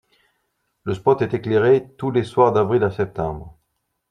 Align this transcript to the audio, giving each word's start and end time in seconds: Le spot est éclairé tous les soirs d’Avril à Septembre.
Le 0.83 0.95
spot 0.95 1.21
est 1.21 1.35
éclairé 1.35 1.91
tous 1.95 2.09
les 2.09 2.23
soirs 2.23 2.51
d’Avril 2.53 2.81
à 2.83 2.89
Septembre. 2.89 3.55